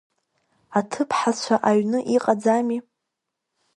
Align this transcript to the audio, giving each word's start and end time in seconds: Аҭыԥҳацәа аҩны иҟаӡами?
Аҭыԥҳацәа 0.77 1.55
аҩны 1.69 1.99
иҟаӡами? 2.15 2.79